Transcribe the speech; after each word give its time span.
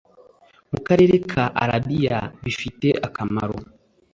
mu 0.71 0.79
karere 0.87 1.15
ka 1.31 1.43
Arabiya 1.63 2.17
bifite 2.43 2.87
akamaro 3.07 3.57